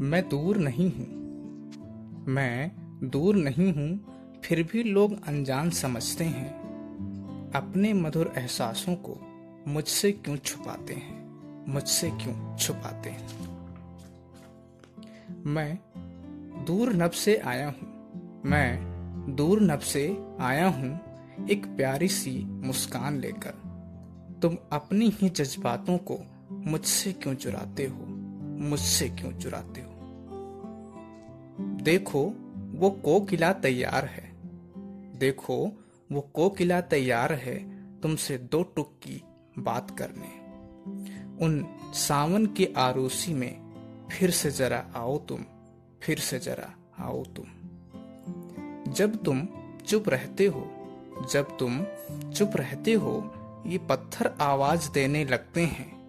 मैं 0.00 0.28
दूर 0.28 0.56
नहीं 0.56 0.92
हूँ। 0.92 1.22
मैं 2.28 2.72
दूर 3.10 3.36
नहीं 3.36 3.72
हूँ, 3.72 4.12
फिर 4.44 4.62
भी 4.62 4.82
लोग 4.82 5.26
अनजान 5.26 5.70
समझते 5.70 6.24
हैं। 6.24 6.62
अपने 7.54 7.92
मधुर 7.92 8.32
एहसासों 8.38 8.94
को 8.94 9.18
मुझसे 9.68 10.12
क्यों 10.12 10.36
छुपाते 10.36 10.94
हैं? 10.94 11.22
मुझसे 11.68 12.10
क्यों 12.10 12.56
छुपाते 12.56 13.10
हैं? 13.10 13.28
मैं 15.46 15.78
दूर 16.64 16.92
नब 16.92 17.10
से 17.10 17.36
आया 17.36 17.66
हूँ। 17.66 17.92
मैं 18.44 18.92
दूर 19.36 19.62
नब 19.62 19.78
से 19.78 20.26
आया 20.40 20.68
हूँ, 20.68 21.00
एक 21.50 21.66
प्यारी 21.66 22.08
सी 22.08 22.44
मुस्कान 22.44 23.18
लेकर। 23.18 23.50
तुम 24.42 24.56
अपनी 24.72 25.08
ही 25.08 25.28
जज्बातों 25.28 25.98
को 25.98 26.18
मुझसे 26.52 27.12
क्यों 27.12 27.34
चुराते 27.34 27.86
हो? 27.86 28.11
मुझसे 28.62 29.08
क्यों 29.08 29.32
चुराते 29.32 29.80
हो? 29.80 29.88
देखो, 31.60 32.32
वो 32.56 32.90
कोकिला 32.90 33.52
तैयार 33.52 34.04
है। 34.04 34.32
देखो, 35.18 35.72
वो 36.12 36.20
कोकिला 36.20 36.80
तैयार 36.80 37.32
है 37.32 37.82
तुमसे 38.00 38.38
दो 38.38 38.62
टुक 38.62 38.92
की 39.02 39.22
बात 39.58 39.98
करने। 39.98 40.42
उन 41.44 41.76
सावन 41.94 42.46
की 42.46 42.66
आरोसी 42.66 43.34
में 43.34 43.62
फिर 44.10 44.30
से 44.30 44.50
जरा 44.50 44.86
आओ 44.96 45.18
तुम, 45.18 45.44
फिर 46.02 46.18
से 46.18 46.38
जरा 46.38 46.74
आओ 46.98 47.24
तुम। 47.24 47.46
जब 48.92 49.22
तुम 49.24 49.48
चुप 49.86 50.08
रहते 50.08 50.46
हो, 50.46 50.70
जब 51.32 51.58
तुम 51.58 51.84
चुप 52.30 52.52
रहते 52.56 52.92
हो, 52.92 53.34
ये 53.66 53.78
पत्थर 53.78 54.34
आवाज़ 54.40 54.92
देने 54.92 55.24
लगते 55.24 55.60
हैं। 55.60 56.01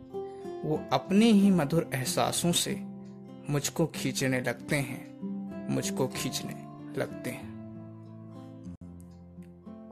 वो 0.65 0.83
अपने 0.93 1.25
ही 1.25 1.51
मधुर 1.51 1.89
एहसासों 1.93 2.51
से 2.51 2.83
मुझको 3.49 3.85
खींचने 3.85 4.41
लगते 4.41 4.75
हैं, 4.75 5.19
मुझको 5.73 6.07
खींचने 6.07 6.53
लगते 6.99 7.29
हैं। 7.29 7.53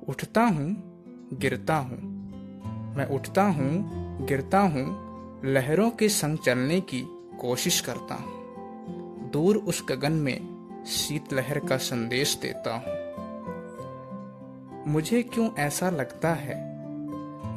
उठता 0.10 0.44
हूँ, 0.44 0.76
गिरता 1.34 1.76
हूँ, 1.76 2.22
मैं 2.96 3.06
उठता 3.06 3.44
हूँ, 3.44 3.86
गिरता 4.26 4.60
हूँ, 4.60 5.12
लहरों 5.46 5.92
के 5.92 6.10
संग 6.10 6.38
चलने 6.38 6.82
की 6.82 7.04
कोशिश 7.42 7.82
करता 7.82 8.16
हूँ। 8.16 8.42
दूर 9.32 9.58
उस 9.58 9.86
गगन 9.90 10.12
में 10.12 10.52
शीतलहर 10.88 11.60
का 11.60 11.78
संदेश 11.78 12.40
देता 12.42 12.74
हूँ। 12.76 13.12
मुझे 14.94 15.24
क्यों 15.24 15.50
ऐसा 15.54 15.90
लगता 15.90 16.34
है? 16.34 16.72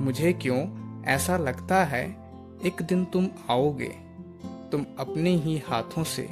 मुझे 0.02 0.32
क्यों 0.32 0.66
ऐसा 1.04 1.36
लगता 1.36 1.84
है 1.84 2.23
एक 2.66 2.82
दिन 2.82 3.04
तुम 3.04 3.28
आओगे, 3.50 3.92
तुम 4.72 4.86
अपने 4.98 5.30
ही 5.30 5.58
हाथों 5.58 6.04
से 6.04 6.28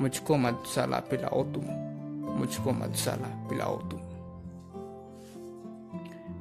मुझको 0.00 0.36
मधुशाला 0.36 0.98
पिलाओ 1.00 1.42
तुम, 1.44 1.64
मुझको 2.38 2.72
मधुशाला 2.72 3.28
पिलाओ 3.50 3.78
तुम। 3.90 4.00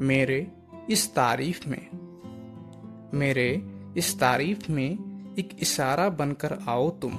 मेरे 0.06 0.52
इस 0.90 1.16
तारीफ़ 1.16 1.70
में, 1.70 1.88
मेरे 3.14 3.68
इस 3.98 4.20
तारीफ़ 4.20 4.72
में 4.72 4.90
एक 5.40 5.58
इशारा 5.60 6.10
बनकर 6.10 6.58
आओ 6.68 6.90
तुम, 6.90 7.12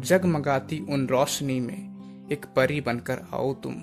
जगमगाती 0.00 0.86
उन 0.90 1.06
रोशनी 1.06 1.60
में 1.60 1.96
एक 2.32 2.46
परी 2.56 2.80
बनकर 2.80 3.18
आओ 3.34 3.54
तुम, 3.54 3.74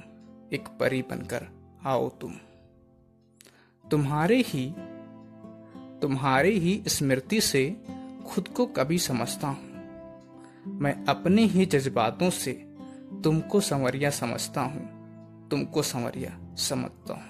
एक 0.53 0.67
परी 0.79 1.01
बनकर 1.01 1.47
आओ 1.85 2.09
तुम। 2.09 2.33
तुम्हारे 3.91 4.41
ही 4.41 4.73
तुम्हारे 6.03 6.49
ही 6.49 6.83
स्मृति 6.87 7.41
से 7.41 7.81
खुद 8.27 8.47
को 8.47 8.65
कभी 8.65 8.97
समझता 8.97 9.47
हूँ। 9.47 9.69
मैं 10.67 11.05
अपने 11.05 11.43
ही 11.43 11.65
जज्बातों 11.65 12.29
से 12.29 12.51
तुमको 13.23 13.59
संवरिया 13.59 14.09
समझता 14.09 14.61
हूँ, 14.61 14.89
तुमको 15.49 15.81
संवरिया 15.81 16.55
समझता 16.55 17.13
हूँ। 17.13 17.23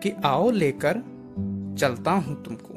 कि 0.00 0.12
आओ 0.24 0.50
लेकर 0.50 0.94
चलता 1.78 2.12
हूँ 2.12 2.44
तुमको, 2.44 2.74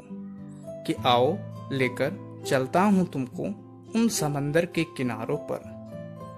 कि 0.84 0.94
आओ 1.06 1.38
लेकर 1.72 2.42
चलता 2.46 2.82
हूँ 2.82 3.06
तुमको 3.10 3.42
उन 4.00 4.08
समंदर 4.08 4.66
के 4.66 4.84
किनारों 4.84 5.36
पर, 5.36 5.60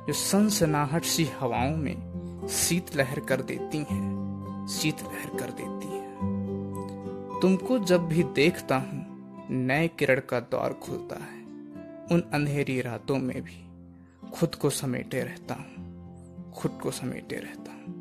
जो 0.06 0.12
सनसनाहट 0.12 1.04
सी 1.04 1.24
हवाओं 1.24 1.76
में 1.76 2.10
शीतलहर 2.48 3.20
कर 3.20 3.42
देती 3.42 3.78
हैं, 3.78 4.66
शीतलहर 4.66 5.38
कर 5.38 5.50
देती 5.50 5.86
हैं। 5.86 6.39
तुमको 7.42 7.78
जब 7.78 8.08
भी 8.08 8.22
देखता 8.22 8.76
हूँ, 8.76 9.46
नए 9.50 9.88
किरण 9.88 10.20
का 10.20 10.40
दौर 10.40 10.72
खुलता 10.72 11.16
है। 11.16 11.40
उन 12.12 12.30
अंधेरी 12.34 12.80
रातों 12.80 13.16
में 13.18 13.42
भी 13.42 13.64
खुद 14.30 14.54
को 14.54 14.70
समेटे 14.70 15.20
रहता 15.20 15.54
हूँ, 15.54 16.52
खुद 16.52 16.78
को 16.82 16.90
समेटे 16.90 17.36
रहता 17.36 17.72
हूँ। 17.72 17.99